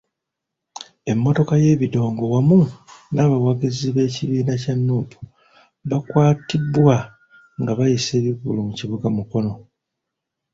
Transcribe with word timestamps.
Emmotoka 1.11 1.53
y'ebidongo 1.63 2.23
wamu 2.33 2.59
n'abawagizi 3.13 3.87
b'ekibiina 3.95 4.53
kya 4.61 4.75
Nuupu 4.85 5.19
baakwatibwa 5.89 6.95
nga 7.59 7.71
bayisa 7.77 8.11
ebivvulu 8.19 8.59
mu 8.67 8.73
kibuga 8.79 9.07
Mukono. 9.17 9.53